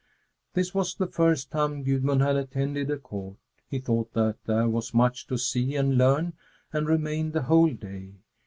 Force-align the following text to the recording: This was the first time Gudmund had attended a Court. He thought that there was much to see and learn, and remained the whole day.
This 0.55 0.73
was 0.73 0.95
the 0.95 1.05
first 1.05 1.51
time 1.51 1.83
Gudmund 1.83 2.23
had 2.23 2.35
attended 2.35 2.89
a 2.89 2.97
Court. 2.97 3.37
He 3.69 3.77
thought 3.77 4.13
that 4.13 4.37
there 4.47 4.67
was 4.67 4.95
much 4.95 5.27
to 5.27 5.37
see 5.37 5.75
and 5.75 5.95
learn, 5.95 6.33
and 6.73 6.87
remained 6.87 7.33
the 7.33 7.43
whole 7.43 7.69
day. 7.75 8.15